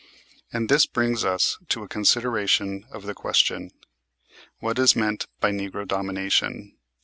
And 0.51 0.67
this 0.67 0.87
brings 0.87 1.23
us 1.23 1.59
to 1.69 1.83
a 1.83 1.87
consideration 1.87 2.85
of 2.89 3.03
the 3.03 3.13
question, 3.13 3.69
What 4.57 4.79
is 4.79 4.95
meant 4.95 5.27
by 5.39 5.51
"Negro 5.51 5.87
Domination?" 5.87 6.73